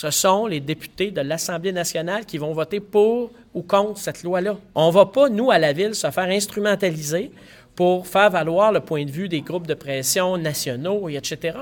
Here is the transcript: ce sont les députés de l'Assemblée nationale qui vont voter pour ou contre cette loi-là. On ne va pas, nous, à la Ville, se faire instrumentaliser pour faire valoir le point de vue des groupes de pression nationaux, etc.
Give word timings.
ce 0.00 0.10
sont 0.10 0.46
les 0.46 0.60
députés 0.60 1.10
de 1.10 1.20
l'Assemblée 1.20 1.72
nationale 1.72 2.24
qui 2.24 2.38
vont 2.38 2.54
voter 2.54 2.80
pour 2.80 3.30
ou 3.52 3.60
contre 3.60 3.98
cette 3.98 4.22
loi-là. 4.22 4.56
On 4.74 4.86
ne 4.86 4.92
va 4.94 5.04
pas, 5.04 5.28
nous, 5.28 5.50
à 5.50 5.58
la 5.58 5.74
Ville, 5.74 5.94
se 5.94 6.10
faire 6.10 6.30
instrumentaliser 6.30 7.30
pour 7.76 8.06
faire 8.06 8.30
valoir 8.30 8.72
le 8.72 8.80
point 8.80 9.04
de 9.04 9.10
vue 9.10 9.28
des 9.28 9.42
groupes 9.42 9.66
de 9.66 9.74
pression 9.74 10.38
nationaux, 10.38 11.10
etc. 11.10 11.58